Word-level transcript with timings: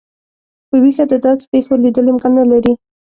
په 0.69 0.75
ویښه 0.83 1.05
د 1.09 1.13
داسي 1.23 1.45
پیښو 1.53 1.73
لیدل 1.83 2.05
امکان 2.11 2.31
نه 2.39 2.45
لري. 2.51 2.73